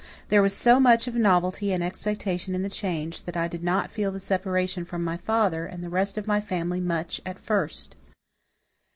[0.29, 3.91] There was so much of novelty and expectation in the change, that I did not
[3.91, 7.95] feel the separation from my father and the rest of my family much at first.